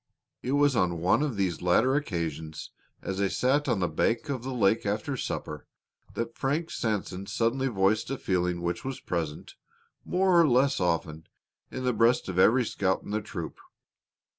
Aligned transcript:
It 0.41 0.53
was 0.53 0.75
on 0.75 0.97
one 0.99 1.21
of 1.21 1.37
these 1.37 1.61
latter 1.61 1.93
occasions, 1.95 2.71
as 3.03 3.19
they 3.19 3.29
sat 3.29 3.67
out 3.67 3.67
on 3.67 3.79
the 3.81 3.87
bank 3.87 4.29
of 4.29 4.41
the 4.41 4.51
lake 4.51 4.83
after 4.83 5.15
supper, 5.15 5.67
that 6.15 6.35
Frank 6.39 6.71
Sanson 6.71 7.27
suddenly 7.27 7.67
voiced 7.67 8.09
a 8.09 8.17
feeling 8.17 8.63
which 8.63 8.83
was 8.83 8.99
present, 8.99 9.53
more 10.03 10.41
or 10.41 10.47
less 10.47 10.79
often, 10.79 11.27
in 11.69 11.83
the 11.83 11.93
breast 11.93 12.27
of 12.27 12.39
every 12.39 12.65
scout 12.65 13.03
in 13.03 13.11
the 13.11 13.21
troop. 13.21 13.59